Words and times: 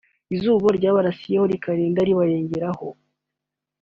izuba 0.35 0.67
ryabarasiragaho 0.77 1.45
rikarinda 1.51 1.99
ribarengeraho 2.07 2.87